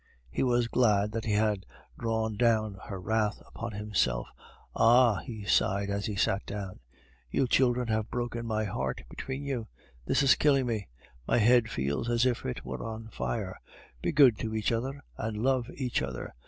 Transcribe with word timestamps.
He 0.31 0.41
was 0.41 0.67
glad 0.67 1.11
that 1.11 1.25
he 1.25 1.33
had 1.33 1.67
drawn 1.99 2.35
down 2.35 2.79
her 2.87 2.99
wrath 2.99 3.39
upon 3.45 3.73
himself. 3.73 4.27
"Ah!" 4.75 5.17
he 5.19 5.45
sighed, 5.45 5.91
as 5.91 6.07
he 6.07 6.15
sat 6.15 6.43
down, 6.47 6.79
"you 7.29 7.45
children 7.47 7.87
have 7.89 8.09
broken 8.09 8.47
my 8.47 8.63
heart 8.63 9.03
between 9.11 9.45
you. 9.45 9.67
This 10.07 10.23
is 10.23 10.33
killing 10.33 10.65
me. 10.65 10.87
My 11.27 11.37
head 11.37 11.69
feels 11.69 12.09
as 12.09 12.25
if 12.25 12.47
it 12.47 12.65
were 12.65 12.83
on 12.83 13.09
fire. 13.09 13.61
Be 14.01 14.11
good 14.11 14.39
to 14.39 14.55
each 14.55 14.71
other 14.71 15.03
and 15.17 15.37
love 15.37 15.69
each 15.77 16.01
other! 16.01 16.33